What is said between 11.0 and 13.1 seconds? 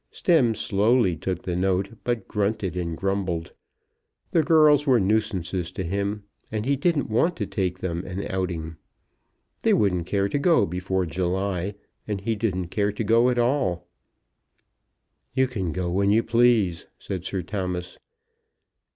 July, and he didn't care to